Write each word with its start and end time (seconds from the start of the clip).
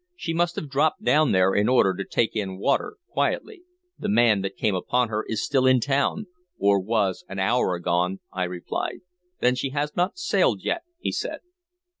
"She 0.15 0.33
must 0.33 0.55
have 0.55 0.67
dropped 0.67 1.03
down 1.03 1.31
there 1.31 1.53
in 1.53 1.69
order 1.69 1.93
to 1.95 2.03
take 2.03 2.35
in 2.35 2.57
water 2.57 2.95
quietly." 3.11 3.61
"The 3.99 4.09
man 4.09 4.41
that 4.41 4.57
came 4.57 4.73
upon 4.73 5.09
her 5.09 5.23
is 5.27 5.45
still 5.45 5.67
in 5.67 5.79
town, 5.79 6.25
or 6.57 6.79
was 6.79 7.23
an 7.29 7.37
hour 7.37 7.75
agone," 7.75 8.19
I 8.31 8.45
replied. 8.45 9.01
"Then 9.41 9.53
she 9.53 9.69
has 9.77 9.91
n't 9.95 10.17
sailed 10.17 10.63
yet," 10.63 10.81
he 10.97 11.11
said. 11.11 11.41